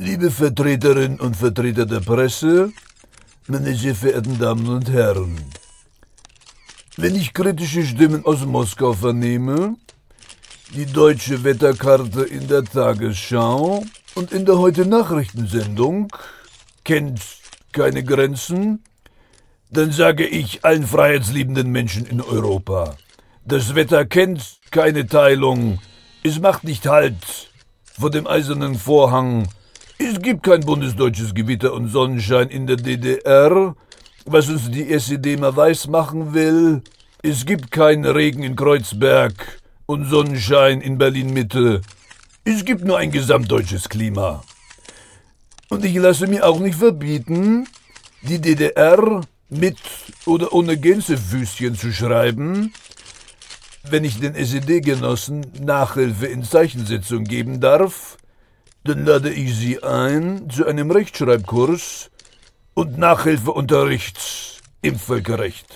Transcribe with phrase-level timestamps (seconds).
[0.00, 2.72] Liebe Vertreterinnen und Vertreter der Presse,
[3.48, 5.36] meine sehr verehrten Damen und Herren.
[6.96, 9.74] Wenn ich kritische Stimmen aus Moskau vernehme,
[10.72, 13.84] die deutsche Wetterkarte in der Tagesschau
[14.14, 16.12] und in der heute Nachrichtensendung
[16.84, 17.20] kennt
[17.72, 18.84] keine Grenzen,
[19.72, 22.96] dann sage ich allen freiheitsliebenden Menschen in Europa,
[23.44, 25.80] das Wetter kennt keine Teilung,
[26.22, 27.50] es macht nicht Halt
[27.98, 29.48] vor dem eisernen Vorhang,
[29.98, 33.74] es gibt kein bundesdeutsches Gewitter und Sonnenschein in der DDR,
[34.24, 36.82] was uns die SED mal weiß machen will.
[37.22, 41.82] Es gibt keinen Regen in Kreuzberg und Sonnenschein in Berlin-Mitte.
[42.44, 44.42] Es gibt nur ein gesamtdeutsches Klima.
[45.68, 47.66] Und ich lasse mir auch nicht verbieten,
[48.22, 49.78] die DDR mit
[50.26, 52.72] oder ohne Gänsefüßchen zu schreiben,
[53.82, 58.16] wenn ich den SED-Genossen Nachhilfe in Zeichensetzung geben darf,
[58.84, 62.10] dann lade ich Sie ein zu einem Rechtschreibkurs
[62.74, 65.66] und Nachhilfeunterricht im Völkerrecht.